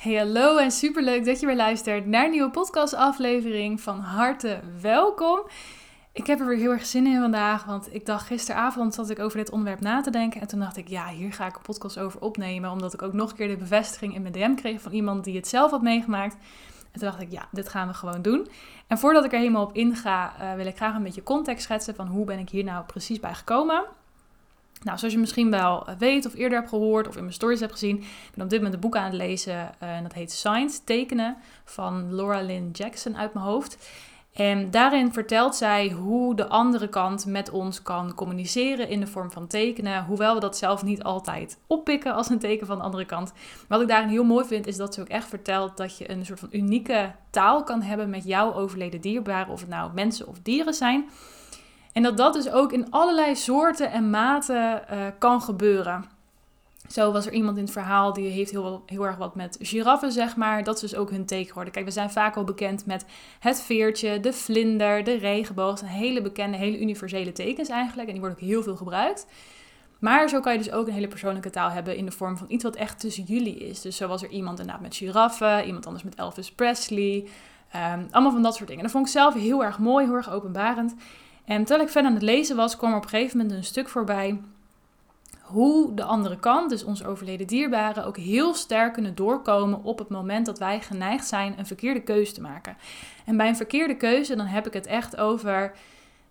[0.00, 3.80] Hey, hallo en superleuk dat je weer luistert naar een nieuwe podcastaflevering.
[3.80, 5.42] Van harte welkom.
[6.12, 9.18] Ik heb er weer heel erg zin in vandaag, want ik dacht gisteravond zat ik
[9.18, 10.40] over dit onderwerp na te denken.
[10.40, 13.12] En toen dacht ik, ja, hier ga ik een podcast over opnemen, omdat ik ook
[13.12, 15.82] nog een keer de bevestiging in mijn DM kreeg van iemand die het zelf had
[15.82, 16.34] meegemaakt.
[16.92, 18.48] En toen dacht ik, ja, dit gaan we gewoon doen.
[18.86, 21.94] En voordat ik er helemaal op inga, uh, wil ik graag een beetje context schetsen
[21.94, 23.84] van hoe ben ik hier nou precies bij gekomen.
[24.82, 27.60] Nou, zoals je misschien wel eh, weet of eerder hebt gehoord of in mijn stories
[27.60, 30.12] hebt gezien, ik ben op dit moment een boek aan het lezen uh, en dat
[30.12, 33.76] heet Science, tekenen van Laura Lynn Jackson uit mijn hoofd.
[34.32, 39.30] En daarin vertelt zij hoe de andere kant met ons kan communiceren in de vorm
[39.30, 40.04] van tekenen.
[40.04, 43.32] Hoewel we dat zelf niet altijd oppikken als een teken van de andere kant.
[43.68, 46.24] Wat ik daarin heel mooi vind, is dat ze ook echt vertelt dat je een
[46.24, 49.52] soort van unieke taal kan hebben met jouw overleden dierbaren.
[49.52, 51.08] Of het nou mensen of dieren zijn.
[51.92, 56.04] En dat dat dus ook in allerlei soorten en maten uh, kan gebeuren.
[56.88, 60.12] Zo was er iemand in het verhaal die heeft heel, heel erg wat met giraffen,
[60.12, 60.64] zeg maar.
[60.64, 61.72] Dat is dus ook hun teken geworden.
[61.72, 63.04] Kijk, we zijn vaak al bekend met
[63.40, 65.68] het veertje, de vlinder, de regenboog.
[65.68, 68.06] Dat zijn hele bekende, hele universele tekens eigenlijk.
[68.06, 69.26] En die worden ook heel veel gebruikt.
[69.98, 72.46] Maar zo kan je dus ook een hele persoonlijke taal hebben in de vorm van
[72.50, 73.80] iets wat echt tussen jullie is.
[73.80, 77.26] Dus zo was er iemand inderdaad met giraffen, iemand anders met Elvis Presley.
[77.76, 78.82] Um, allemaal van dat soort dingen.
[78.82, 80.94] Dat vond ik zelf heel erg mooi, heel erg openbarend.
[81.50, 83.64] En terwijl ik verder aan het lezen was, kwam er op een gegeven moment een
[83.64, 84.40] stuk voorbij
[85.42, 90.08] hoe de andere kant, dus onze overleden dierbaren, ook heel sterk kunnen doorkomen op het
[90.08, 92.76] moment dat wij geneigd zijn een verkeerde keuze te maken.
[93.24, 95.72] En bij een verkeerde keuze, dan heb ik het echt over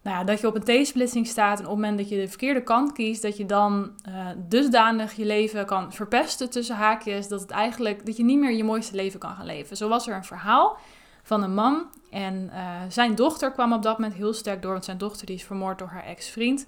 [0.01, 2.63] nou dat je op een T-splitsing staat en op het moment dat je de verkeerde
[2.63, 7.51] kant kiest, dat je dan uh, dusdanig je leven kan verpesten tussen haakjes, dat het
[7.51, 9.77] eigenlijk, dat je niet meer je mooiste leven kan gaan leven.
[9.77, 10.77] Zo was er een verhaal
[11.23, 14.85] van een man en uh, zijn dochter kwam op dat moment heel sterk door, want
[14.85, 16.65] zijn dochter die is vermoord door haar ex-vriend.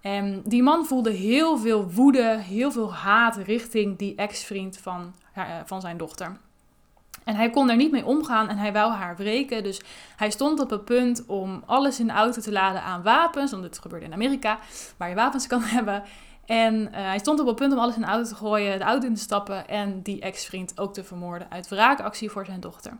[0.00, 5.44] En die man voelde heel veel woede, heel veel haat richting die ex-vriend van, uh,
[5.64, 6.36] van zijn dochter.
[7.24, 9.62] En hij kon er niet mee omgaan en hij wou haar wreken.
[9.62, 9.80] Dus
[10.16, 13.50] hij stond op het punt om alles in de auto te laden aan wapens.
[13.50, 14.58] Want dit gebeurde in Amerika,
[14.96, 16.02] waar je wapens kan hebben.
[16.46, 18.84] En uh, hij stond op het punt om alles in de auto te gooien, de
[18.84, 22.92] auto in te stappen en die ex-vriend ook te vermoorden uit wraakactie voor zijn dochter.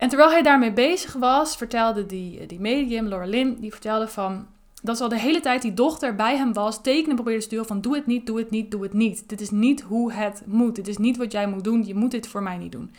[0.00, 4.46] En terwijl hij daarmee bezig was, vertelde die, die medium, Laura die vertelde van
[4.82, 7.66] dat ze al de hele tijd die dochter bij hem was, tekenen probeerde te sturen
[7.66, 9.28] van doe het niet, doe het niet, doe het niet.
[9.28, 10.74] Dit is niet hoe het moet.
[10.74, 11.86] Dit is niet wat jij moet doen.
[11.86, 12.90] Je moet dit voor mij niet doen.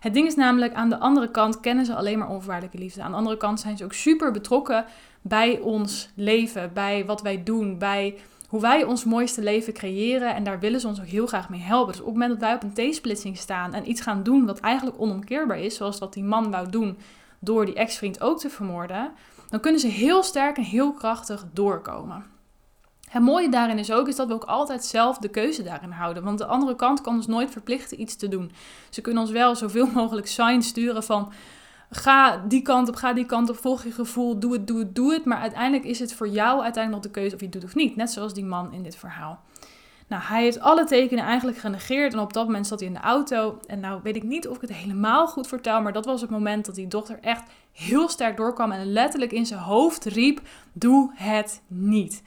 [0.00, 3.02] Het ding is namelijk, aan de andere kant kennen ze alleen maar onvoorwaardelijke liefde.
[3.02, 4.84] Aan de andere kant zijn ze ook super betrokken
[5.22, 8.14] bij ons leven, bij wat wij doen, bij
[8.54, 10.34] hoe wij ons mooiste leven creëren.
[10.34, 11.92] En daar willen ze ons ook heel graag mee helpen.
[11.92, 14.60] Dus op het moment dat wij op een T-splitsing staan en iets gaan doen wat
[14.60, 16.98] eigenlijk onomkeerbaar is, zoals dat die man wou doen
[17.38, 19.12] door die ex-vriend ook te vermoorden,
[19.48, 22.24] dan kunnen ze heel sterk en heel krachtig doorkomen.
[23.08, 26.22] Het mooie daarin is ook is dat we ook altijd zelf de keuze daarin houden.
[26.22, 28.52] Want de andere kant kan ons nooit verplichten iets te doen.
[28.90, 31.32] Ze kunnen ons wel zoveel mogelijk signs sturen van
[31.96, 34.94] ga die kant op, ga die kant op, volg je gevoel, doe het, doe het,
[34.94, 35.24] doe het.
[35.24, 37.74] Maar uiteindelijk is het voor jou uiteindelijk nog de keuze of je het doet of
[37.74, 37.96] niet.
[37.96, 39.40] Net zoals die man in dit verhaal.
[40.08, 43.00] Nou, hij heeft alle tekenen eigenlijk genegeerd en op dat moment zat hij in de
[43.00, 43.58] auto.
[43.66, 46.30] En nou weet ik niet of ik het helemaal goed vertel, maar dat was het
[46.30, 50.40] moment dat die dochter echt heel sterk doorkwam en letterlijk in zijn hoofd riep:
[50.72, 52.22] Doe het niet.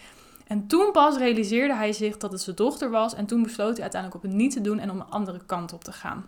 [0.47, 3.81] En toen pas realiseerde hij zich dat het zijn dochter was en toen besloot hij
[3.81, 6.25] uiteindelijk op het niet te doen en om een andere kant op te gaan.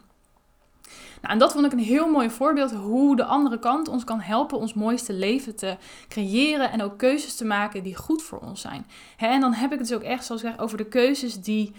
[1.22, 4.20] Nou, en dat vond ik een heel mooi voorbeeld hoe de andere kant ons kan
[4.20, 8.62] helpen ons mooiste leven te creëren en ook keuzes te maken die goed voor ons
[8.62, 8.86] zijn.
[9.18, 11.72] en dan heb ik het dus ook echt, zoals ik zeg, over de keuzes die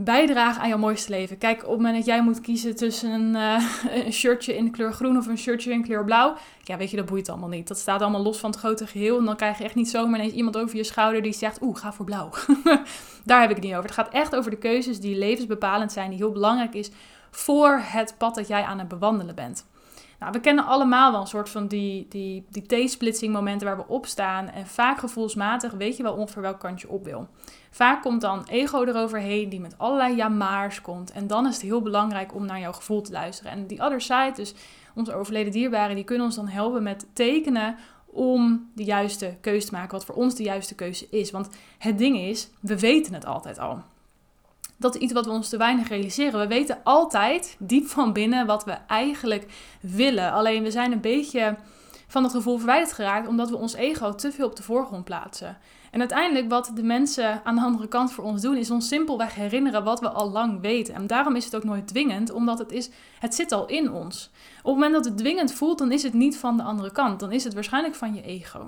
[0.00, 1.38] bijdragen aan jouw mooiste leven.
[1.38, 3.64] Kijk, op het moment dat jij moet kiezen tussen een, uh,
[4.04, 7.06] een, shirtje in kleur groen of een shirtje in kleur blauw, ja, weet je, dat
[7.06, 7.68] boeit allemaal niet.
[7.68, 9.18] Dat staat allemaal los van het grote geheel.
[9.18, 11.76] En dan krijg je echt niet zomaar ineens iemand over je schouder die zegt, oeh,
[11.76, 12.30] ga voor blauw.
[13.24, 13.84] Daar heb ik het niet over.
[13.84, 16.90] Het gaat echt over de keuzes die levensbepalend zijn, die heel belangrijk is
[17.38, 19.66] voor het pad dat jij aan het bewandelen bent.
[20.18, 23.88] Nou, we kennen allemaal wel een soort van die, die, die T-splitsing momenten waar we
[23.88, 24.48] opstaan.
[24.48, 27.28] En vaak gevoelsmatig weet je wel ongeveer welk kant je op wil.
[27.70, 31.12] Vaak komt dan ego eroverheen die met allerlei ja-maars komt.
[31.12, 33.52] En dan is het heel belangrijk om naar jouw gevoel te luisteren.
[33.52, 34.54] En die other side, dus
[34.94, 37.76] onze overleden dierbaren, die kunnen ons dan helpen met tekenen
[38.06, 39.90] om de juiste keuze te maken.
[39.90, 41.30] Wat voor ons de juiste keuze is.
[41.30, 41.48] Want
[41.78, 43.82] het ding is, we weten het altijd al
[44.78, 46.40] dat is iets wat we ons te weinig realiseren.
[46.40, 49.46] We weten altijd diep van binnen wat we eigenlijk
[49.80, 50.32] willen.
[50.32, 51.56] Alleen we zijn een beetje
[52.06, 55.58] van het gevoel verwijderd geraakt omdat we ons ego te veel op de voorgrond plaatsen.
[55.90, 59.34] En uiteindelijk wat de mensen aan de andere kant voor ons doen, is ons simpelweg
[59.34, 60.94] herinneren wat we al lang weten.
[60.94, 64.30] En daarom is het ook nooit dwingend, omdat het, is, het zit al in ons.
[64.58, 67.20] Op het moment dat het dwingend voelt, dan is het niet van de andere kant.
[67.20, 68.58] Dan is het waarschijnlijk van je ego.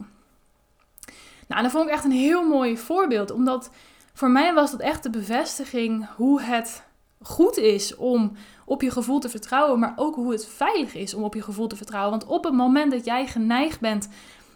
[1.51, 3.71] Nou, en dat vond ik echt een heel mooi voorbeeld, omdat
[4.12, 6.83] voor mij was dat echt de bevestiging hoe het
[7.23, 8.33] goed is om
[8.65, 11.67] op je gevoel te vertrouwen, maar ook hoe het veilig is om op je gevoel
[11.67, 12.11] te vertrouwen.
[12.11, 14.09] Want op het moment dat jij geneigd bent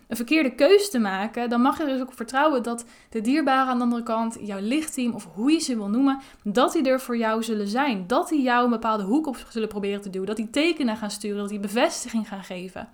[0.09, 3.69] een verkeerde keuze te maken, dan mag je er dus ook vertrouwen dat de dierbaren
[3.69, 7.01] aan de andere kant, jouw lichtteam of hoe je ze wil noemen, dat die er
[7.01, 8.07] voor jou zullen zijn.
[8.07, 10.27] Dat die jou een bepaalde hoek op zullen proberen te duwen.
[10.27, 12.89] Dat die tekenen gaan sturen, dat die bevestiging gaan geven.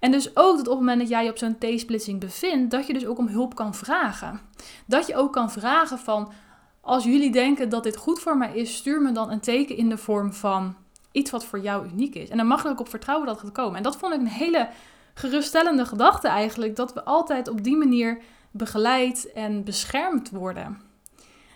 [0.00, 2.86] En dus ook dat op het moment dat jij je op zo'n T-splitsing bevindt, dat
[2.86, 4.40] je dus ook om hulp kan vragen.
[4.86, 6.32] Dat je ook kan vragen van,
[6.80, 9.88] als jullie denken dat dit goed voor mij is, stuur me dan een teken in
[9.88, 10.76] de vorm van
[11.12, 12.28] iets wat voor jou uniek is.
[12.28, 13.76] En dan mag je ook op vertrouwen dat het gaat komen.
[13.76, 14.68] En dat vond ik een hele
[15.14, 20.80] geruststellende gedachte eigenlijk, dat we altijd op die manier begeleid en beschermd worden.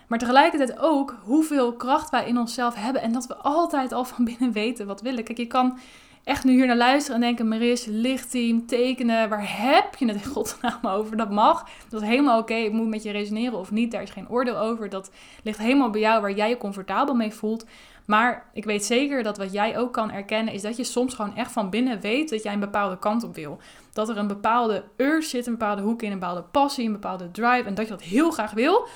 [0.09, 4.25] Maar tegelijkertijd ook hoeveel kracht wij in onszelf hebben en dat we altijd al van
[4.25, 5.25] binnen weten wat willen.
[5.25, 5.79] Kijk, je kan
[6.25, 10.31] echt nu hier naar luisteren en denken: Maris, lichtteam, tekenen, waar heb je het in
[10.31, 11.17] godsnaam over?
[11.17, 11.69] Dat mag.
[11.89, 12.55] Dat is helemaal oké.
[12.55, 13.91] Ik moet met je resoneren of niet.
[13.91, 14.89] Daar is geen oordeel over.
[14.89, 15.11] Dat
[15.43, 17.67] ligt helemaal bij jou waar jij je comfortabel mee voelt.
[18.07, 21.37] Maar ik weet zeker dat wat jij ook kan erkennen, is dat je soms gewoon
[21.37, 23.59] echt van binnen weet dat jij een bepaalde kant op wil.
[23.93, 27.31] Dat er een bepaalde urge zit, een bepaalde hoek in, een bepaalde passie, een bepaalde
[27.31, 27.63] drive.
[27.65, 28.87] En dat je dat heel graag wil.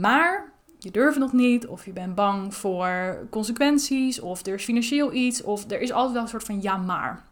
[0.00, 5.12] Maar je durft nog niet, of je bent bang voor consequenties, of er is financieel
[5.12, 7.26] iets, of er is altijd wel een soort van ja maar.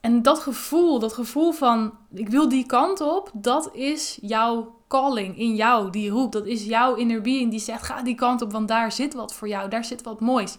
[0.00, 5.38] En dat gevoel, dat gevoel van ik wil die kant op, dat is jouw calling
[5.38, 6.32] in jou, die roept.
[6.32, 9.34] Dat is jouw inner being die zegt ga die kant op, want daar zit wat
[9.34, 10.56] voor jou, daar zit wat moois.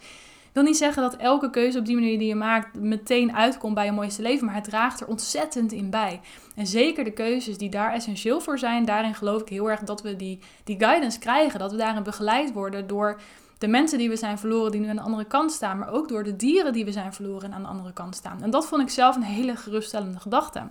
[0.49, 3.73] Ik wil niet zeggen dat elke keuze op die manier die je maakt meteen uitkomt
[3.73, 6.21] bij je mooiste leven, maar het draagt er ontzettend in bij.
[6.55, 10.01] En zeker de keuzes die daar essentieel voor zijn, daarin geloof ik heel erg dat
[10.01, 13.19] we die, die guidance krijgen, dat we daarin begeleid worden door
[13.57, 16.07] de mensen die we zijn verloren, die nu aan de andere kant staan, maar ook
[16.07, 18.43] door de dieren die we zijn verloren en aan de andere kant staan.
[18.43, 20.67] En dat vond ik zelf een hele geruststellende gedachte.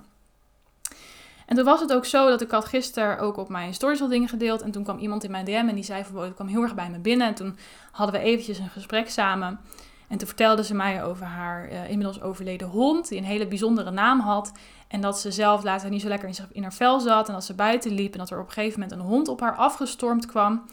[1.49, 4.09] En toen was het ook zo dat ik had gisteren ook op mijn stories al
[4.09, 4.63] dingen gedeeld.
[4.63, 6.75] En toen kwam iemand in mijn DM en die zei van, het kwam heel erg
[6.75, 7.27] bij me binnen.
[7.27, 7.57] En toen
[7.91, 9.61] hadden we eventjes een gesprek samen.
[10.09, 13.91] En toen vertelde ze mij over haar uh, inmiddels overleden hond, die een hele bijzondere
[13.91, 14.53] naam had.
[14.89, 17.45] En dat ze zelf later niet zo lekker in, in haar vel zat en dat
[17.45, 18.13] ze buiten liep.
[18.13, 20.65] En dat er op een gegeven moment een hond op haar afgestormd kwam.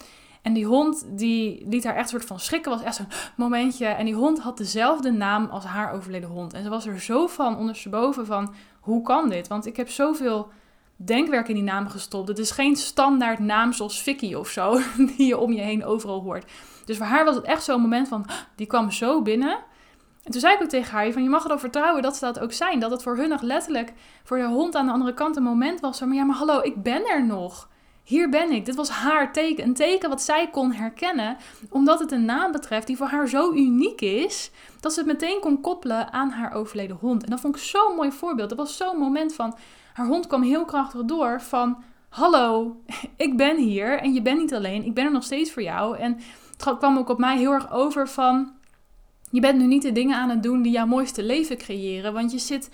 [0.41, 2.71] En die hond die liet haar echt een soort van schrikken.
[2.71, 3.85] Was echt zo'n momentje.
[3.85, 6.53] En die hond had dezelfde naam als haar overleden hond.
[6.53, 9.47] En ze was er zo van ondersteboven van hoe kan dit?
[9.47, 10.47] Want ik heb zoveel
[10.95, 12.27] denkwerk in die naam gestopt.
[12.27, 14.79] Het is geen standaard naam zoals Vicky of zo,
[15.17, 16.51] die je om je heen overal hoort.
[16.85, 18.25] Dus voor haar was het echt zo'n moment van,
[18.55, 19.57] die kwam zo binnen.
[20.23, 22.39] En toen zei ik ook tegen haar, van je mag erop vertrouwen dat ze dat
[22.39, 22.79] ook zijn.
[22.79, 23.93] Dat het voor hun nog letterlijk,
[24.23, 26.83] voor de hond aan de andere kant een moment was van, ja maar hallo, ik
[26.83, 27.69] ben er nog.
[28.03, 28.65] Hier ben ik.
[28.65, 29.63] Dit was haar teken.
[29.63, 31.37] Een teken wat zij kon herkennen,
[31.69, 35.39] omdat het een naam betreft die voor haar zo uniek is, dat ze het meteen
[35.39, 37.23] kon koppelen aan haar overleden hond.
[37.23, 38.49] En dat vond ik zo'n mooi voorbeeld.
[38.49, 39.55] Dat was zo'n moment van,
[39.95, 42.75] haar hond kwam heel krachtig door van, hallo,
[43.15, 44.85] ik ben hier en je bent niet alleen.
[44.85, 45.97] Ik ben er nog steeds voor jou.
[45.97, 46.19] En
[46.57, 48.51] het kwam ook op mij heel erg over van,
[49.31, 52.31] je bent nu niet de dingen aan het doen die jouw mooiste leven creëren, want
[52.31, 52.69] je zit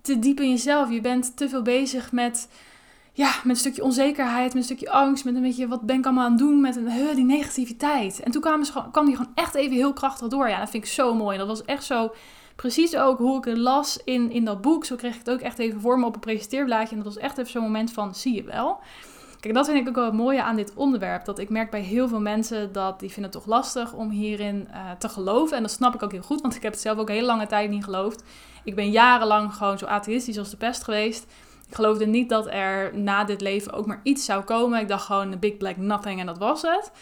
[0.00, 0.90] te diep in jezelf.
[0.90, 2.48] Je bent te veel bezig met
[3.12, 6.04] ja, met een stukje onzekerheid, met een stukje angst, met een beetje wat ben ik
[6.04, 8.20] allemaal aan het doen, met een, uh, die negativiteit.
[8.20, 10.48] En toen kwam, ze, kwam die gewoon echt even heel krachtig door.
[10.48, 11.38] Ja, dat vind ik zo mooi.
[11.38, 12.12] Dat was echt zo
[12.56, 14.84] precies ook hoe ik het las in, in dat boek.
[14.84, 16.96] Zo kreeg ik het ook echt even voor me op een presenteerblaadje.
[16.96, 18.80] En dat was echt even zo'n moment van, zie je wel.
[19.40, 21.24] Kijk, dat vind ik ook wel het mooie aan dit onderwerp.
[21.24, 24.68] Dat ik merk bij heel veel mensen dat die vinden het toch lastig om hierin
[24.70, 25.56] uh, te geloven.
[25.56, 27.46] En dat snap ik ook heel goed, want ik heb het zelf ook hele lange
[27.46, 28.22] tijd niet geloofd.
[28.64, 31.26] Ik ben jarenlang gewoon zo atheïstisch als de pest geweest.
[31.68, 34.80] Ik geloofde niet dat er na dit leven ook maar iets zou komen.
[34.80, 36.92] Ik dacht gewoon de big black nothing en dat was het.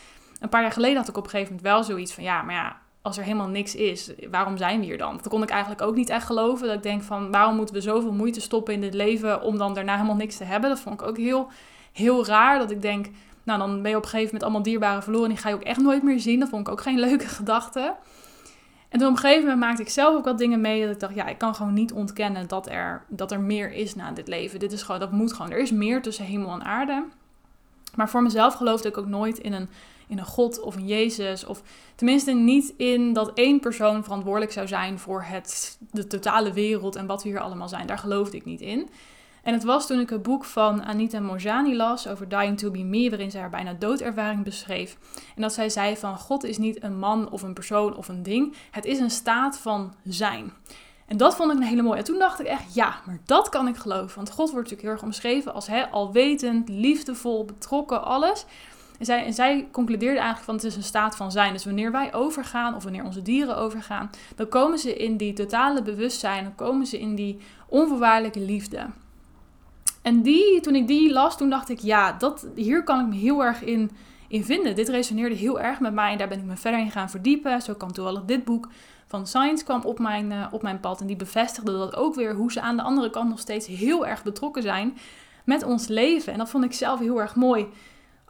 [0.41, 2.55] Een paar jaar geleden had ik op een gegeven moment wel zoiets van ja, maar
[2.55, 5.17] ja, als er helemaal niks is, waarom zijn we hier dan?
[5.17, 6.67] Dat kon ik eigenlijk ook niet echt geloven.
[6.67, 9.75] Dat ik denk van waarom moeten we zoveel moeite stoppen in dit leven om dan
[9.75, 10.71] daarna helemaal niks te hebben?
[10.71, 11.49] Dat vond ik ook heel,
[11.93, 12.59] heel raar.
[12.59, 13.07] Dat ik denk,
[13.43, 15.55] nou dan ben je op een gegeven moment allemaal dierbare verloren en die ga je
[15.55, 16.41] ook echt nooit meer zien.
[16.41, 17.95] Dat vond ik ook geen leuke gedachte.
[18.89, 20.83] En toen op een gegeven moment maakte ik zelf ook wat dingen mee.
[20.85, 23.95] Dat ik dacht, ja, ik kan gewoon niet ontkennen dat er, dat er meer is
[23.95, 24.59] na dit leven.
[24.59, 25.51] Dit is gewoon, dat moet gewoon.
[25.51, 27.05] Er is meer tussen hemel en aarde.
[27.95, 29.69] Maar voor mezelf geloofde ik ook nooit in een,
[30.09, 31.47] in een God of een Jezus.
[31.47, 31.63] Of
[31.95, 37.07] tenminste niet in dat één persoon verantwoordelijk zou zijn voor het, de totale wereld en
[37.07, 37.87] wat we hier allemaal zijn.
[37.87, 38.89] Daar geloofde ik niet in.
[39.43, 42.83] En het was toen ik het boek van Anita Mojani las over Dying to be
[42.83, 44.97] Me, waarin zij haar bijna doodervaring beschreef.
[45.37, 48.23] En dat zij zei van God is niet een man of een persoon of een
[48.23, 50.53] ding, het is een staat van zijn.
[51.07, 51.99] En dat vond ik een hele mooie.
[51.99, 54.17] En toen dacht ik echt, ja, maar dat kan ik geloven.
[54.17, 58.45] Want God wordt natuurlijk heel erg omschreven als hè, alwetend, liefdevol, betrokken, alles.
[58.99, 61.53] En zij, en zij concludeerde eigenlijk van het is een staat van zijn.
[61.53, 65.83] Dus wanneer wij overgaan of wanneer onze dieren overgaan, dan komen ze in die totale
[65.83, 68.87] bewustzijn, dan komen ze in die onvoorwaardelijke liefde.
[70.03, 73.15] En die, toen ik die las, toen dacht ik, ja, dat, hier kan ik me
[73.15, 73.91] heel erg in,
[74.29, 74.75] in vinden.
[74.75, 77.63] Dit resoneerde heel erg met mij en daar ben ik me verder in gaan verdiepen.
[77.63, 78.69] Zo kwam toevallig dit boek
[79.07, 82.35] van Science kwam op mijn, uh, op mijn pad en die bevestigde dat ook weer
[82.35, 84.97] hoe ze aan de andere kant nog steeds heel erg betrokken zijn
[85.45, 86.33] met ons leven.
[86.33, 87.67] En dat vond ik zelf heel erg mooi.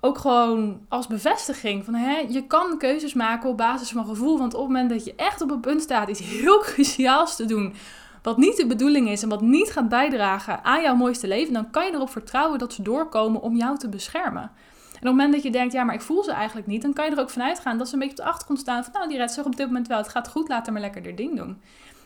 [0.05, 4.39] Ook gewoon als bevestiging van hè, je kan keuzes maken op basis van gevoel.
[4.39, 7.45] Want op het moment dat je echt op een punt staat iets heel cruciaals te
[7.45, 7.75] doen,
[8.23, 11.71] wat niet de bedoeling is en wat niet gaat bijdragen aan jouw mooiste leven, dan
[11.71, 14.43] kan je erop vertrouwen dat ze doorkomen om jou te beschermen.
[14.43, 14.51] En
[14.89, 17.05] op het moment dat je denkt, ja, maar ik voel ze eigenlijk niet, dan kan
[17.05, 19.09] je er ook vanuit gaan dat ze een beetje op de achtergrond staan van, nou,
[19.09, 21.37] die redt zich op dit moment wel, het gaat goed, laat maar lekker haar ding
[21.37, 21.61] doen.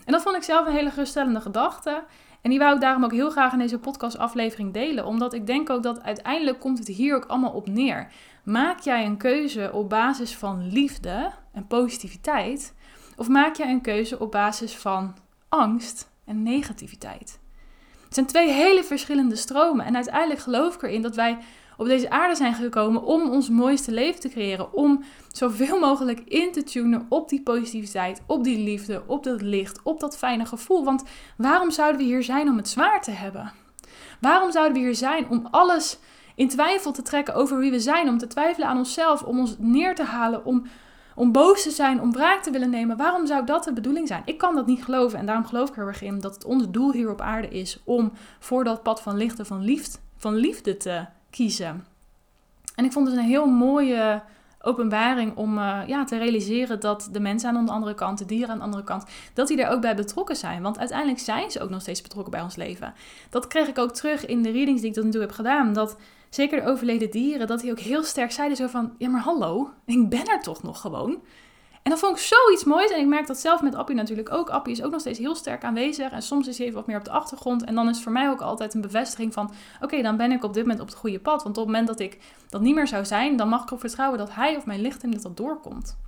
[0.05, 2.03] En dat vond ik zelf een hele geruststellende gedachte.
[2.43, 5.07] En die wou ik daarom ook heel graag in deze podcastaflevering delen.
[5.07, 8.13] Omdat ik denk ook dat uiteindelijk komt het hier ook allemaal op neer.
[8.45, 12.75] Maak jij een keuze op basis van liefde en positiviteit?
[13.17, 15.17] Of maak jij een keuze op basis van
[15.49, 17.39] angst en negativiteit?
[18.05, 19.87] Het zijn twee hele verschillende stromen.
[19.87, 21.39] En uiteindelijk geloof ik erin dat wij
[21.79, 24.73] op deze aarde zijn gekomen om ons mooiste leven te creëren.
[24.73, 29.81] Om zoveel mogelijk in te tunen op die positiviteit, op die liefde, op dat licht,
[29.83, 30.85] op dat fijne gevoel.
[30.85, 31.03] Want
[31.37, 33.53] waarom zouden we hier zijn om het zwaar te hebben?
[34.21, 35.99] Waarom zouden we hier zijn om alles
[36.35, 38.09] in twijfel te trekken over wie we zijn?
[38.09, 40.67] Om te twijfelen aan onszelf, om ons neer te halen, om,
[41.15, 42.97] om boos te zijn, om wraak te willen nemen.
[42.97, 44.23] Waarom zou dat de bedoeling zijn?
[44.25, 46.71] Ik kan dat niet geloven en daarom geloof ik er erg in dat het ons
[46.71, 50.35] doel hier op aarde is om voor dat pad van licht en van liefde, van
[50.35, 51.87] liefde te kiezen.
[52.75, 54.23] En ik vond het een heel mooie
[54.61, 58.51] openbaring om uh, ja, te realiseren dat de mensen aan de andere kant, de dieren
[58.51, 59.05] aan de andere kant,
[59.35, 60.63] dat die er ook bij betrokken zijn.
[60.63, 62.95] Want uiteindelijk zijn ze ook nog steeds betrokken bij ons leven.
[63.31, 65.73] Dat kreeg ik ook terug in de readings die ik tot nu toe heb gedaan.
[65.73, 65.97] Dat
[66.29, 69.71] zeker de overleden dieren, dat die ook heel sterk zeiden zo van, ja maar hallo,
[69.85, 71.23] ik ben er toch nog gewoon.
[71.89, 72.91] En dat vond ik zoiets moois.
[72.91, 74.51] En ik merk dat zelf met Appie natuurlijk ook.
[74.51, 76.11] Appie is ook nog steeds heel sterk aanwezig.
[76.11, 77.65] En soms is hij even wat meer op de achtergrond.
[77.65, 79.51] En dan is voor mij ook altijd een bevestiging van...
[79.81, 81.43] Oké, dan ben ik op dit moment op het goede pad.
[81.43, 82.19] Want op het moment dat ik
[82.49, 83.37] dat niet meer zou zijn...
[83.37, 85.99] dan mag ik erop vertrouwen dat hij of mijn licht in dat dat doorkomt.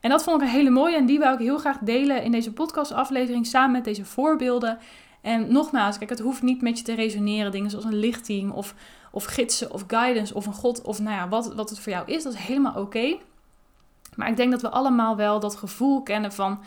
[0.00, 0.96] En dat vond ik een hele mooie.
[0.96, 3.46] En die wil ik heel graag delen in deze podcastaflevering...
[3.46, 4.78] samen met deze voorbeelden.
[5.20, 7.52] En nogmaals, kijk, het hoeft niet met je te resoneren.
[7.52, 8.74] Dingen zoals een lichtteam of,
[9.10, 10.82] of gidsen of guidance of een god...
[10.82, 12.22] of nou ja, wat, wat het voor jou is.
[12.22, 13.16] Dat is helemaal oké.
[14.16, 16.62] Maar ik denk dat we allemaal wel dat gevoel kennen van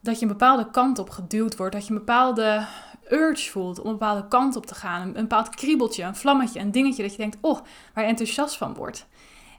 [0.00, 1.74] dat je een bepaalde kant op geduwd wordt.
[1.74, 2.66] Dat je een bepaalde
[3.10, 5.02] urge voelt om een bepaalde kant op te gaan.
[5.02, 7.58] Een, bepaald kriebeltje, een vlammetje, een dingetje dat je denkt, oh,
[7.94, 9.06] waar je enthousiast van wordt.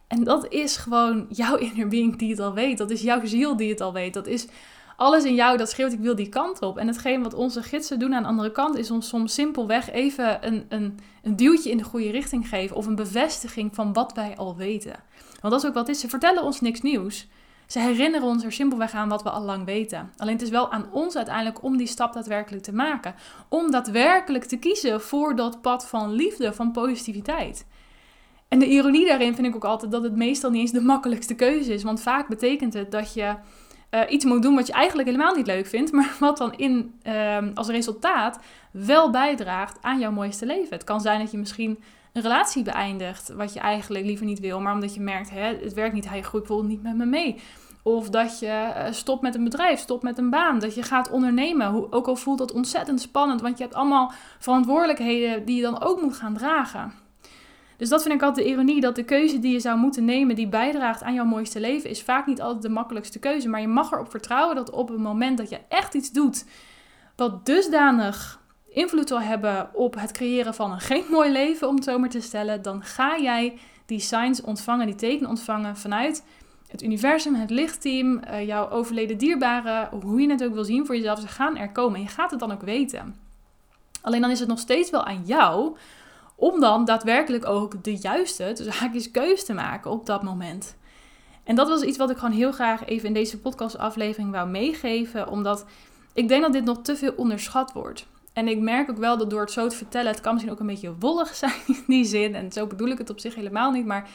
[0.07, 2.77] En dat is gewoon jouw inner being die het al weet.
[2.77, 4.13] Dat is jouw ziel die het al weet.
[4.13, 4.47] Dat is
[4.97, 6.77] alles in jou dat schreeuwt, ik wil die kant op.
[6.77, 10.47] En hetgeen wat onze gidsen doen aan de andere kant, is ons soms simpelweg even
[10.47, 12.75] een, een, een duwtje in de goede richting geven.
[12.75, 14.95] Of een bevestiging van wat wij al weten.
[15.41, 15.99] Want dat is ook wat is.
[15.99, 17.27] Ze vertellen ons niks nieuws.
[17.67, 20.11] Ze herinneren ons er simpelweg aan wat we al lang weten.
[20.17, 23.15] Alleen het is wel aan ons uiteindelijk om die stap daadwerkelijk te maken.
[23.49, 27.65] Om daadwerkelijk te kiezen voor dat pad van liefde, van positiviteit.
[28.47, 31.35] En de ironie daarin vind ik ook altijd dat het meestal niet eens de makkelijkste
[31.35, 31.83] keuze is.
[31.83, 33.35] Want vaak betekent het dat je
[33.97, 36.93] uh, iets moet doen wat je eigenlijk helemaal niet leuk vindt, maar wat dan in,
[37.03, 38.39] uh, als resultaat
[38.71, 40.73] wel bijdraagt aan jouw mooiste leven.
[40.73, 41.79] Het kan zijn dat je misschien
[42.13, 45.73] een relatie beëindigt wat je eigenlijk liever niet wil, maar omdat je merkt, hè, het
[45.73, 47.41] werkt niet, hij groeit bijvoorbeeld niet met me mee.
[47.83, 51.09] Of dat je uh, stopt met een bedrijf, stopt met een baan, dat je gaat
[51.09, 51.93] ondernemen.
[51.93, 56.01] Ook al voelt dat ontzettend spannend, want je hebt allemaal verantwoordelijkheden die je dan ook
[56.01, 56.93] moet gaan dragen.
[57.77, 60.35] Dus dat vind ik altijd de ironie, dat de keuze die je zou moeten nemen,
[60.35, 63.49] die bijdraagt aan jouw mooiste leven, is vaak niet altijd de makkelijkste keuze.
[63.49, 66.45] Maar je mag erop vertrouwen dat op het moment dat je echt iets doet,
[67.15, 71.83] wat dusdanig invloed zal hebben op het creëren van een geen mooi leven, om het
[71.83, 76.23] zo maar te stellen, dan ga jij die signs ontvangen, die tekenen ontvangen vanuit
[76.67, 80.95] het universum, het lichtteam, uh, jouw overleden dierbaren, hoe je het ook wil zien voor
[80.95, 81.19] jezelf.
[81.19, 83.15] Ze gaan er komen en je gaat het dan ook weten.
[84.01, 85.77] Alleen dan is het nog steeds wel aan jou
[86.39, 90.75] om dan daadwerkelijk ook de juiste, dus haakjes keus te maken op dat moment.
[91.43, 95.27] En dat was iets wat ik gewoon heel graag even in deze podcastaflevering wou meegeven.
[95.27, 95.65] Omdat
[96.13, 98.07] ik denk dat dit nog te veel onderschat wordt.
[98.33, 100.59] En ik merk ook wel dat door het zo te vertellen, het kan misschien ook
[100.59, 102.35] een beetje wollig zijn in die zin.
[102.35, 103.85] En zo bedoel ik het op zich helemaal niet.
[103.85, 104.09] Maar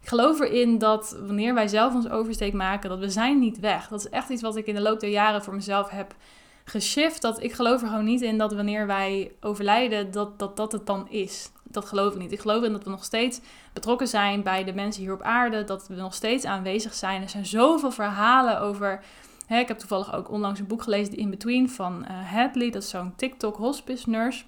[0.00, 3.88] ik geloof erin dat wanneer wij zelf ons oversteek maken, dat we zijn niet weg.
[3.88, 6.14] Dat is echt iets wat ik in de loop der jaren voor mezelf heb
[6.64, 7.22] geshift.
[7.22, 10.86] Dat ik geloof er gewoon niet in dat wanneer wij overlijden, dat dat, dat het
[10.86, 12.32] dan is dat geloof ik niet.
[12.32, 13.40] Ik geloof in dat we nog steeds
[13.72, 15.64] betrokken zijn bij de mensen hier op aarde.
[15.64, 17.22] Dat we nog steeds aanwezig zijn.
[17.22, 19.02] Er zijn zoveel verhalen over.
[19.46, 22.70] Hè, ik heb toevallig ook onlangs een boek gelezen, The In Between van uh, Hadley.
[22.70, 24.44] Dat is zo'n TikTok hospice nurse.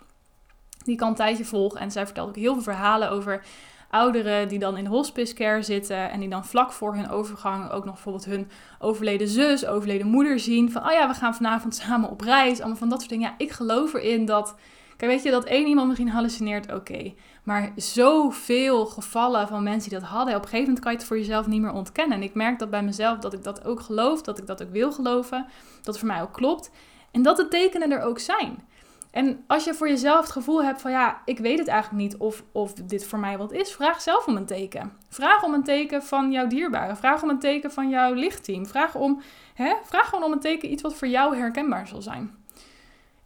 [0.84, 1.76] Die ik al een tijdje volg.
[1.76, 3.44] En zij vertelt ook heel veel verhalen over
[3.90, 6.10] ouderen die dan in hospice care zitten.
[6.10, 10.40] En die dan vlak voor hun overgang ook nog bijvoorbeeld hun overleden zus, overleden moeder
[10.40, 10.72] zien.
[10.72, 12.58] Van, oh ja, we gaan vanavond samen op reis.
[12.58, 13.28] Allemaal van dat soort dingen.
[13.28, 14.54] Ja, ik geloof erin dat
[14.98, 17.14] Kijk, weet je, dat één iemand misschien hallucineert, oké.
[17.42, 21.06] Maar zoveel gevallen van mensen die dat hadden, op een gegeven moment kan je het
[21.06, 22.16] voor jezelf niet meer ontkennen.
[22.16, 24.70] En ik merk dat bij mezelf, dat ik dat ook geloof, dat ik dat ook
[24.70, 26.70] wil geloven, dat het voor mij ook klopt.
[27.10, 28.66] En dat de tekenen er ook zijn.
[29.10, 32.16] En als je voor jezelf het gevoel hebt van ja, ik weet het eigenlijk niet
[32.16, 34.92] of, of dit voor mij wat is, vraag zelf om een teken.
[35.08, 36.96] Vraag om een teken van jouw dierbare.
[36.96, 38.66] Vraag om een teken van jouw lichtteam.
[38.66, 39.22] Vraag, om,
[39.54, 42.37] hè, vraag gewoon om een teken, iets wat voor jou herkenbaar zal zijn.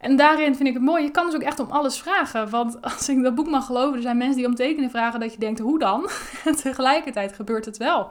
[0.03, 1.03] En daarin vind ik het mooi.
[1.03, 2.51] Je kan dus ook echt om alles vragen.
[2.51, 5.33] Want als ik dat boek mag geloven, er zijn mensen die om tekenen vragen dat
[5.33, 6.11] je denkt, hoe dan?
[6.45, 8.11] En tegelijkertijd gebeurt het wel.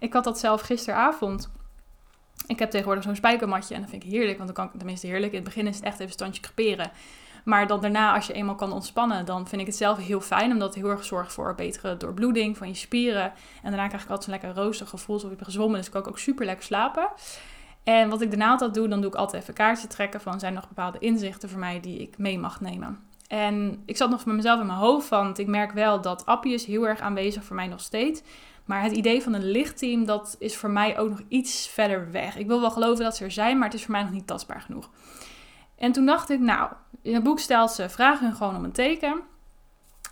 [0.00, 1.50] Ik had dat zelf gisteravond.
[2.46, 4.38] Ik heb tegenwoordig zo'n spijkermatje en dat vind ik heerlijk.
[4.38, 6.90] Want dan kan ik, tenminste heerlijk, in het begin is het echt even standje creperen.
[7.44, 10.52] Maar dan daarna, als je eenmaal kan ontspannen, dan vind ik het zelf heel fijn.
[10.52, 13.32] Omdat het heel erg zorgt voor betere doorbloeding van je spieren.
[13.62, 15.76] En daarna krijg ik altijd zo'n lekker roostig gevoel, alsof ik heb gezwommen.
[15.76, 17.08] Dus ik kan ook super lekker slapen.
[17.84, 20.54] En wat ik daarna altijd doe, dan doe ik altijd even kaartje trekken van zijn
[20.54, 22.98] er nog bepaalde inzichten voor mij die ik mee mag nemen.
[23.28, 26.54] En ik zat nog met mezelf in mijn hoofd, want ik merk wel dat Appie
[26.54, 28.22] is heel erg aanwezig voor mij nog steeds.
[28.64, 32.36] Maar het idee van een lichtteam, dat is voor mij ook nog iets verder weg.
[32.36, 34.26] Ik wil wel geloven dat ze er zijn, maar het is voor mij nog niet
[34.26, 34.90] tastbaar genoeg.
[35.76, 36.70] En toen dacht ik, nou,
[37.02, 39.22] in het boek stelt ze, vragen hun gewoon om een teken.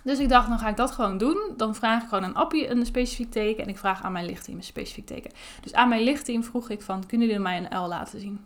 [0.08, 1.38] Dus ik dacht, dan ga ik dat gewoon doen.
[1.56, 4.56] Dan vraag ik gewoon aan Appie een specifiek teken en ik vraag aan mijn lichtteam
[4.56, 5.30] een specifiek teken.
[5.60, 8.44] Dus aan mijn lichtteam vroeg ik van, kunnen jullie mij een L laten zien?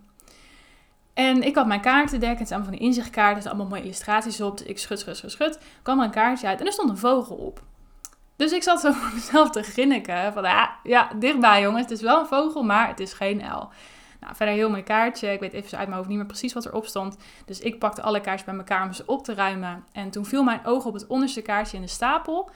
[1.14, 3.82] En ik had mijn kaartendek, het zijn allemaal van die inzichtkaarten, er zijn allemaal mooie
[3.82, 4.58] illustraties op.
[4.58, 6.96] Dus ik schud, schud, schud, schud, kwam er een kaartje uit en er stond een
[6.96, 7.62] vogel op.
[8.36, 12.00] Dus ik zat zo voor mezelf te grinniken van, ja, ja, dichtbij jongens, het is
[12.00, 13.68] wel een vogel, maar het is geen L.
[14.22, 15.32] Nou, verder heel mooi kaartje.
[15.32, 17.16] Ik weet even uit mijn hoofd niet meer precies wat erop stond.
[17.44, 19.84] Dus ik pakte alle kaartjes bij elkaar om ze op te ruimen.
[19.92, 22.50] En toen viel mijn oog op het onderste kaartje in de stapel.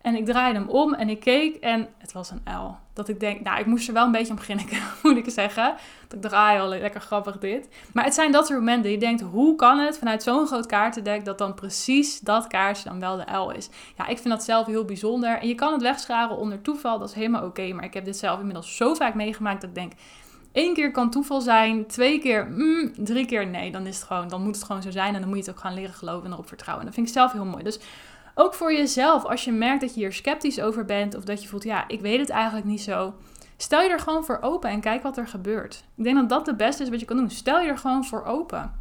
[0.00, 2.76] En ik draaide hem om en ik keek en het was een L.
[2.92, 4.64] Dat ik denk, nou, ik moest er wel een beetje om beginnen,
[5.02, 5.74] moet ik zeggen.
[6.08, 7.68] Dat ik ah joh, lekker grappig dit.
[7.92, 8.90] Maar het zijn dat soort momenten.
[8.90, 13.00] Je denkt, hoe kan het vanuit zo'n groot kaartendek dat dan precies dat kaartje dan
[13.00, 13.68] wel de L is?
[13.96, 15.38] Ja, ik vind dat zelf heel bijzonder.
[15.38, 17.72] En je kan het wegscharen onder toeval, dat is helemaal oké.
[17.72, 19.92] maar ik heb dit zelf inmiddels zo vaak meegemaakt dat ik denk,
[20.52, 23.72] Eén keer kan toeval zijn, twee keer, mm, drie keer nee.
[23.72, 25.54] Dan, is het gewoon, dan moet het gewoon zo zijn en dan moet je het
[25.54, 26.84] ook gaan leren geloven en erop vertrouwen.
[26.84, 27.62] En dat vind ik zelf heel mooi.
[27.62, 27.80] Dus
[28.34, 31.48] ook voor jezelf, als je merkt dat je hier sceptisch over bent of dat je
[31.48, 33.14] voelt, ja, ik weet het eigenlijk niet zo.
[33.56, 35.84] Stel je er gewoon voor open en kijk wat er gebeurt.
[35.94, 37.30] Ik denk dat dat het beste is wat je kan doen.
[37.30, 38.72] Stel je er gewoon voor open.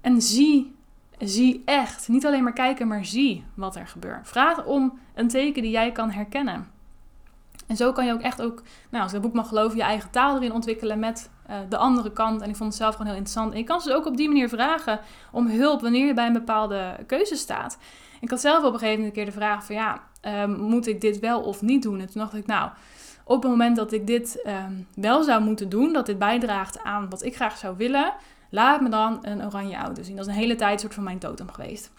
[0.00, 0.74] En zie,
[1.18, 2.08] zie echt.
[2.08, 4.28] Niet alleen maar kijken, maar zie wat er gebeurt.
[4.28, 6.68] Vraag om een teken die jij kan herkennen.
[7.70, 10.10] En zo kan je ook echt ook, nou, als het boek mag geloven, je eigen
[10.10, 12.42] taal erin ontwikkelen met uh, de andere kant.
[12.42, 13.52] En ik vond het zelf gewoon heel interessant.
[13.52, 15.00] En je kan ze ook op die manier vragen
[15.32, 17.78] om hulp wanneer je bij een bepaalde keuze staat.
[18.20, 20.00] Ik had zelf op een gegeven moment een keer de vraag van ja,
[20.42, 22.00] um, moet ik dit wel of niet doen?
[22.00, 22.70] En toen dacht ik, nou,
[23.24, 27.10] op het moment dat ik dit um, wel zou moeten doen, dat dit bijdraagt aan
[27.10, 28.12] wat ik graag zou willen,
[28.50, 30.16] laat me dan een oranje auto zien.
[30.16, 31.90] Dat is een hele tijd soort van mijn totem geweest.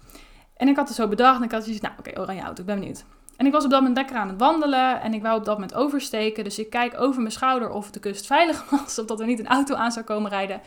[0.57, 2.67] En ik had het zo bedacht en ik had zoiets, nou oké, oranje auto, ik
[2.67, 3.05] ben benieuwd.
[3.41, 5.53] En ik was op dat moment lekker aan het wandelen en ik wou op dat
[5.53, 6.43] moment oversteken.
[6.43, 9.39] Dus ik kijk over mijn schouder of de kust veilig was, of dat er niet
[9.39, 10.61] een auto aan zou komen rijden.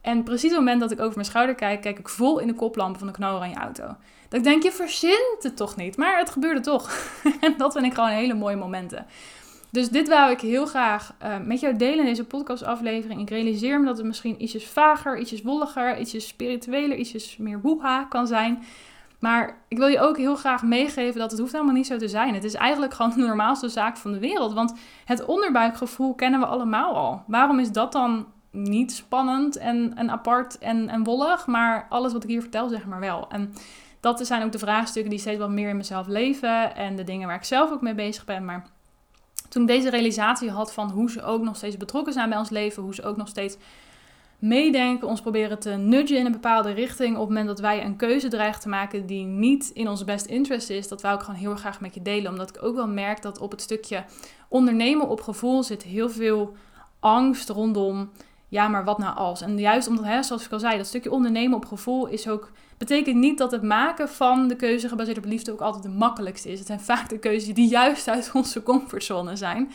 [0.00, 2.46] En precies op het moment dat ik over mijn schouder kijk, kijk ik vol in
[2.46, 3.84] de koplampen van de knaloranje auto.
[4.28, 5.96] Dat ik denk, je verzint het toch niet?
[5.96, 6.90] Maar het gebeurde toch.
[7.40, 9.06] en dat vind ik gewoon hele mooie momenten.
[9.70, 13.20] Dus dit wou ik heel graag uh, met jou delen in deze podcastaflevering.
[13.20, 18.04] Ik realiseer me dat het misschien ietsjes vager, ietsjes wolliger, ietsjes spiritueler, ietsjes meer woeha
[18.04, 18.62] kan zijn.
[19.22, 22.08] Maar ik wil je ook heel graag meegeven dat het hoeft helemaal niet zo te
[22.08, 22.34] zijn.
[22.34, 24.52] Het is eigenlijk gewoon de normaalste zaak van de wereld.
[24.52, 27.22] Want het onderbuikgevoel kennen we allemaal al.
[27.26, 31.46] Waarom is dat dan niet spannend en, en apart en, en wollig?
[31.46, 33.28] Maar alles wat ik hier vertel, zeg maar wel.
[33.28, 33.54] En
[34.00, 36.76] dat zijn ook de vraagstukken die steeds wat meer in mezelf leven.
[36.76, 38.44] En de dingen waar ik zelf ook mee bezig ben.
[38.44, 38.66] Maar
[39.48, 42.50] toen ik deze realisatie had van hoe ze ook nog steeds betrokken zijn bij ons
[42.50, 42.82] leven.
[42.82, 43.56] Hoe ze ook nog steeds
[44.42, 47.96] meedenken, ons proberen te nudgen in een bepaalde richting op het moment dat wij een
[47.96, 51.40] keuze dreigen te maken die niet in onze best interest is, dat wou ik gewoon
[51.40, 52.30] heel graag met je delen.
[52.30, 54.04] Omdat ik ook wel merk dat op het stukje
[54.48, 56.54] ondernemen op gevoel zit heel veel
[57.00, 58.10] angst rondom,
[58.48, 59.40] ja, maar wat nou als?
[59.40, 62.50] En juist omdat, hè, zoals ik al zei, dat stukje ondernemen op gevoel is ook,
[62.78, 66.50] betekent niet dat het maken van de keuze gebaseerd op liefde ook altijd de makkelijkste
[66.50, 66.58] is.
[66.58, 69.70] Het zijn vaak de keuzes die juist uit onze comfortzone zijn.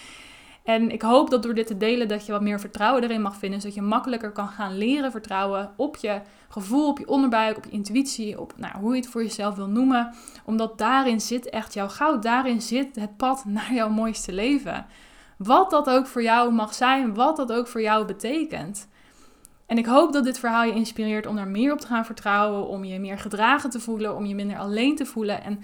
[0.67, 3.35] En ik hoop dat door dit te delen dat je wat meer vertrouwen erin mag
[3.35, 3.61] vinden.
[3.61, 7.69] Zodat je makkelijker kan gaan leren vertrouwen op je gevoel, op je onderbuik, op je
[7.69, 10.13] intuïtie, op nou, hoe je het voor jezelf wil noemen.
[10.45, 12.23] Omdat daarin zit echt jouw goud.
[12.23, 14.85] Daarin zit het pad naar jouw mooiste leven.
[15.37, 18.87] Wat dat ook voor jou mag zijn, wat dat ook voor jou betekent.
[19.65, 22.67] En ik hoop dat dit verhaal je inspireert om daar meer op te gaan vertrouwen,
[22.67, 25.43] om je meer gedragen te voelen, om je minder alleen te voelen.
[25.43, 25.59] En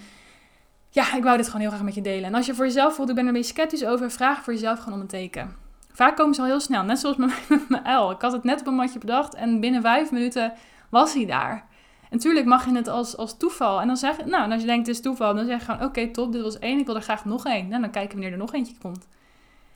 [0.93, 2.23] ja, ik wou dit gewoon heel graag met je delen.
[2.23, 4.53] En als je voor jezelf voelt, ik ben er een beetje sceptisch over, vraag voor
[4.53, 5.55] jezelf gewoon om een teken.
[5.91, 7.15] Vaak komen ze al heel snel, net zoals
[7.49, 8.11] met mijn L.
[8.11, 10.53] Ik had het net op een matje bedacht en binnen vijf minuten
[10.89, 11.65] was hij daar.
[12.09, 13.81] natuurlijk mag je het als, als toeval.
[13.81, 15.65] En dan zeg je, nou, en als je denkt het is toeval, dan zeg je
[15.65, 17.67] gewoon, oké, top, dit was één, ik wil er graag nog één.
[17.67, 19.07] Nou, dan kijken wanneer er nog eentje komt.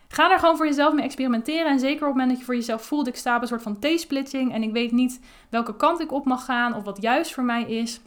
[0.08, 1.72] Ga er gewoon voor jezelf mee experimenteren.
[1.72, 3.62] En zeker op het moment dat je voor jezelf voelt, ik sta op een soort
[3.62, 7.34] van T-splitting en ik weet niet welke kant ik op mag gaan of wat juist
[7.34, 8.02] voor mij is.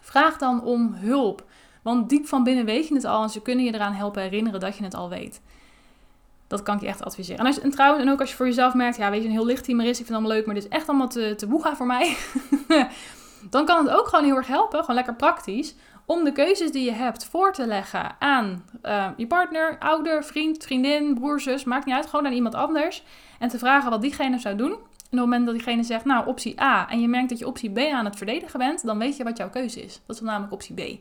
[0.00, 1.44] Vraag dan om hulp.
[1.88, 4.60] Want diep van binnen weet je het al en ze kunnen je eraan helpen herinneren
[4.60, 5.40] dat je het al weet.
[6.46, 7.40] Dat kan ik je echt adviseren.
[7.40, 9.32] En, als, en trouwens, en ook als je voor jezelf merkt, ja, weet je, een
[9.32, 11.34] heel licht team is, ik vind het allemaal leuk, maar dit is echt allemaal te,
[11.36, 12.16] te voor mij.
[13.50, 15.74] dan kan het ook gewoon heel erg helpen, gewoon lekker praktisch,
[16.06, 20.64] om de keuzes die je hebt voor te leggen aan uh, je partner, ouder, vriend,
[20.64, 23.02] vriendin, broer, zus, maakt niet uit, gewoon aan iemand anders.
[23.38, 24.70] En te vragen wat diegene zou doen.
[24.70, 27.46] En op het moment dat diegene zegt, nou, optie A, en je merkt dat je
[27.46, 30.00] optie B aan het verdedigen bent, dan weet je wat jouw keuze is.
[30.06, 30.98] Dat is namelijk optie B.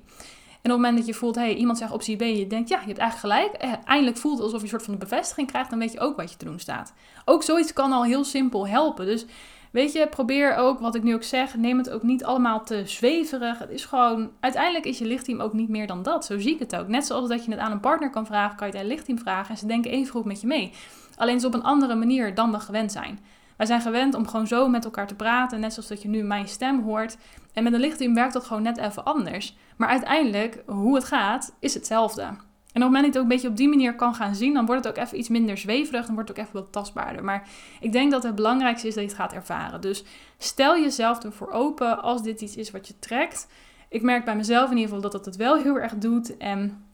[0.68, 2.80] En op het moment dat je voelt, hey, iemand zegt optie B, je denkt, ja,
[2.80, 3.54] je hebt eigenlijk gelijk.
[3.54, 6.16] Eh, eindelijk voelt het alsof je een soort van bevestiging krijgt, dan weet je ook
[6.16, 6.94] wat je te doen staat.
[7.26, 9.06] Ook zoiets kan al heel simpel helpen.
[9.06, 9.26] Dus
[9.72, 12.82] weet je, probeer ook, wat ik nu ook zeg, neem het ook niet allemaal te
[12.86, 13.60] zweverig.
[13.60, 16.26] Het is gewoon, uiteindelijk is je lichtteam ook niet meer dan dat.
[16.26, 16.88] Zo zie ik het ook.
[16.88, 18.96] Net zoals dat je het aan een partner kan vragen, kan je het aan een
[18.96, 20.72] lichtteam vragen en ze denken even goed met je mee.
[21.16, 23.20] Alleen is op een andere manier dan we gewend zijn.
[23.58, 26.24] Wij zijn gewend om gewoon zo met elkaar te praten, net zoals dat je nu
[26.24, 27.18] mijn stem hoort.
[27.54, 29.58] En met een lichtteam werkt dat gewoon net even anders.
[29.78, 32.22] Maar uiteindelijk, hoe het gaat, is hetzelfde.
[32.22, 34.36] En op het moment dat je het ook een beetje op die manier kan gaan
[34.36, 36.72] zien, dan wordt het ook even iets minder zweverig, dan wordt het ook even wat
[36.72, 37.24] tastbaarder.
[37.24, 37.48] Maar
[37.80, 39.82] ik denk dat het belangrijkste is dat je het gaat ervaren.
[39.82, 40.04] Dus
[40.38, 43.48] stel jezelf ervoor open als dit iets is wat je trekt.
[43.90, 46.38] Ik merk bij mezelf in ieder geval dat dat het wel heel erg doet.
[46.38, 46.87] En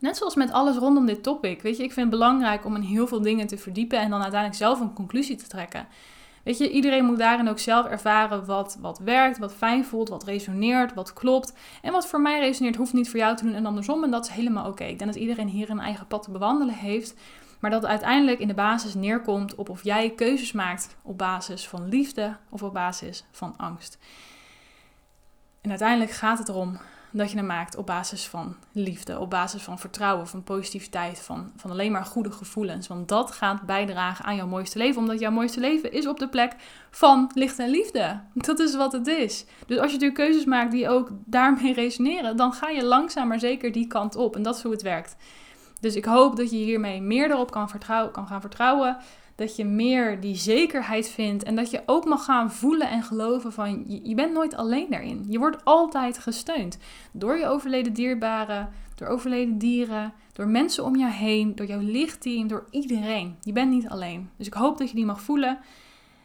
[0.00, 2.82] net zoals met alles rondom dit topic, weet je, ik vind het belangrijk om in
[2.82, 5.86] heel veel dingen te verdiepen en dan uiteindelijk zelf een conclusie te trekken.
[6.42, 10.24] Weet je, iedereen moet daarin ook zelf ervaren wat, wat werkt, wat fijn voelt, wat
[10.24, 11.52] resoneert, wat klopt.
[11.82, 14.04] En wat voor mij resoneert, hoeft niet voor jou te doen en andersom.
[14.04, 14.84] En dat is helemaal oké.
[14.84, 17.14] Ik denk dat iedereen hier een eigen pad te bewandelen heeft.
[17.60, 21.88] Maar dat uiteindelijk in de basis neerkomt op of jij keuzes maakt op basis van
[21.88, 23.98] liefde of op basis van angst.
[25.60, 26.78] En uiteindelijk gaat het erom
[27.12, 31.52] dat je hem maakt op basis van liefde, op basis van vertrouwen, van positiviteit, van,
[31.56, 32.88] van alleen maar goede gevoelens.
[32.88, 36.28] Want dat gaat bijdragen aan jouw mooiste leven, omdat jouw mooiste leven is op de
[36.28, 36.52] plek
[36.90, 38.20] van licht en liefde.
[38.34, 39.44] Dat is wat het is.
[39.66, 43.40] Dus als je natuurlijk keuzes maakt die ook daarmee resoneren, dan ga je langzaam maar
[43.40, 44.36] zeker die kant op.
[44.36, 45.16] En dat is hoe het werkt.
[45.80, 48.96] Dus ik hoop dat je hiermee meer erop kan, vertrouwen, kan gaan vertrouwen
[49.40, 53.52] dat je meer die zekerheid vindt en dat je ook mag gaan voelen en geloven
[53.52, 55.24] van je, bent nooit alleen daarin.
[55.28, 56.78] Je wordt altijd gesteund
[57.12, 62.48] door je overleden dierbaren, door overleden dieren, door mensen om je heen, door jouw lichtteam,
[62.48, 63.36] door iedereen.
[63.40, 64.30] Je bent niet alleen.
[64.36, 65.58] Dus ik hoop dat je die mag voelen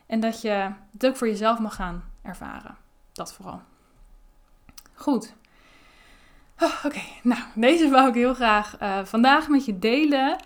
[0.08, 2.76] en dat je het ook voor jezelf mag gaan ervaren.
[3.12, 3.62] Dat vooral.
[4.94, 5.34] Goed.
[6.60, 10.38] Oh, Oké, nou, deze wou ik heel graag uh, vandaag met je delen.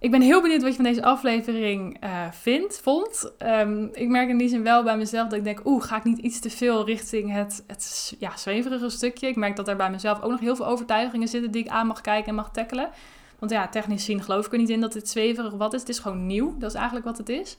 [0.00, 3.32] Ik ben heel benieuwd wat je van deze aflevering uh, vindt, vond.
[3.42, 6.04] Um, ik merk in die zin wel bij mezelf dat ik denk, oeh, ga ik
[6.04, 9.28] niet iets te veel richting het, het ja, zweverige stukje.
[9.28, 11.86] Ik merk dat er bij mezelf ook nog heel veel overtuigingen zitten die ik aan
[11.86, 12.90] mag kijken en mag tackelen.
[13.38, 15.80] Want ja, technisch gezien geloof ik er niet in dat dit zweverig wat is.
[15.80, 17.58] Het is gewoon nieuw, dat is eigenlijk wat het is.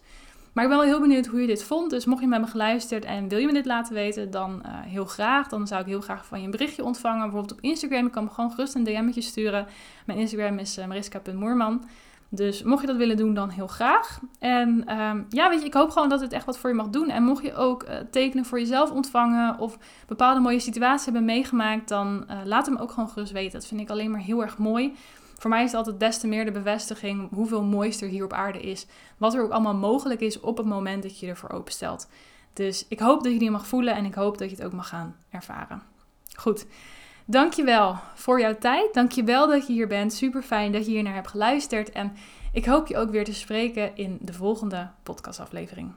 [0.54, 1.90] Maar ik ben wel heel benieuwd hoe je dit vond.
[1.90, 4.72] Dus mocht je met me geluisterd en wil je me dit laten weten, dan uh,
[4.82, 5.48] heel graag.
[5.48, 7.22] Dan zou ik heel graag van je een berichtje ontvangen.
[7.22, 8.06] Bijvoorbeeld op Instagram.
[8.06, 9.68] Ik kan me gewoon gerust een DM'tje sturen.
[10.06, 11.84] Mijn Instagram is uh, mariska.moerman.
[12.32, 14.20] Dus mocht je dat willen doen, dan heel graag.
[14.40, 16.90] En um, ja, weet je, ik hoop gewoon dat het echt wat voor je mag
[16.90, 17.10] doen.
[17.10, 21.88] En mocht je ook uh, tekenen voor jezelf ontvangen of bepaalde mooie situaties hebben meegemaakt,
[21.88, 23.60] dan uh, laat hem ook gewoon gerust weten.
[23.60, 24.96] Dat vind ik alleen maar heel erg mooi.
[25.38, 28.34] Voor mij is het altijd des te meer de bevestiging hoeveel moois er hier op
[28.34, 28.88] aarde is.
[29.18, 32.10] Wat er ook allemaal mogelijk is op het moment dat je ervoor openstelt.
[32.54, 34.74] Dus ik hoop dat je die mag voelen en ik hoop dat je het ook
[34.74, 35.82] mag gaan ervaren.
[36.36, 36.66] Goed.
[37.32, 38.94] Dankjewel voor jouw tijd.
[38.94, 40.14] Dankjewel dat je hier bent.
[40.14, 41.92] Super fijn dat je hier naar hebt geluisterd.
[41.92, 42.14] En
[42.52, 45.92] ik hoop je ook weer te spreken in de volgende podcastaflevering.